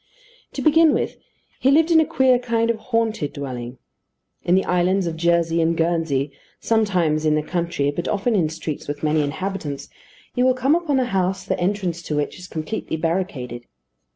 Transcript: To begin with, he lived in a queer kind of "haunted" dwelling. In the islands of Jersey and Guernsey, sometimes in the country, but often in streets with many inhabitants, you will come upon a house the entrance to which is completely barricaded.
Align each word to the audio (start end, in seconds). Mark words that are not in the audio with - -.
To 0.53 0.63
begin 0.63 0.95
with, 0.95 1.17
he 1.59 1.69
lived 1.69 1.91
in 1.91 1.99
a 1.99 2.05
queer 2.07 2.39
kind 2.39 2.71
of 2.71 2.79
"haunted" 2.89 3.33
dwelling. 3.33 3.77
In 4.41 4.55
the 4.55 4.65
islands 4.65 5.05
of 5.05 5.15
Jersey 5.15 5.61
and 5.61 5.77
Guernsey, 5.77 6.31
sometimes 6.59 7.23
in 7.23 7.35
the 7.35 7.43
country, 7.43 7.91
but 7.91 8.07
often 8.07 8.33
in 8.35 8.49
streets 8.49 8.87
with 8.87 9.03
many 9.03 9.21
inhabitants, 9.21 9.89
you 10.33 10.43
will 10.43 10.55
come 10.55 10.73
upon 10.73 10.99
a 10.99 11.05
house 11.05 11.43
the 11.45 11.59
entrance 11.59 12.01
to 12.01 12.15
which 12.15 12.39
is 12.39 12.47
completely 12.47 12.97
barricaded. 12.97 13.65